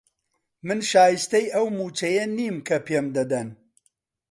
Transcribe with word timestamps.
من 0.67 0.79
شایستەی 0.91 1.45
ئەو 1.55 1.65
مووچەیە 1.77 2.25
نیم 2.37 2.55
کە 2.67 2.77
پێم 2.85 3.05
دەدەن. 3.15 3.49